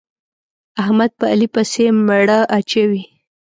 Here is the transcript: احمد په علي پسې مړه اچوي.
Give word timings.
احمد 0.81 1.11
په 1.19 1.25
علي 1.31 1.47
پسې 1.53 1.85
مړه 2.07 2.39
اچوي. 2.57 3.03